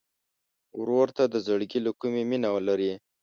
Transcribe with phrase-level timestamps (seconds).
[0.79, 2.93] ورور ته د زړګي له کومي مینه لرې.